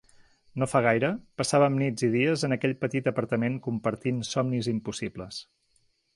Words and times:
No 0.61 0.67
fa 0.69 0.79
gaire, 0.85 1.11
passàvem 1.41 1.75
nits 1.81 2.07
i 2.07 2.09
dies 2.15 2.47
en 2.47 2.57
aquell 2.57 2.73
petit 2.87 3.11
apartament 3.13 3.61
compartint 3.69 4.27
somnis 4.33 4.73
impossibles. 4.75 5.45